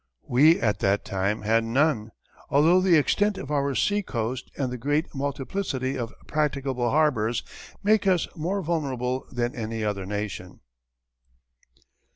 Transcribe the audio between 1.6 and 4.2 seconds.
none, although the extent of our sea